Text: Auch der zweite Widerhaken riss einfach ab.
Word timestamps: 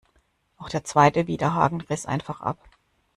Auch 0.57 0.67
der 0.69 0.83
zweite 0.83 1.27
Widerhaken 1.27 1.81
riss 1.81 2.07
einfach 2.07 2.41
ab. 2.41 2.57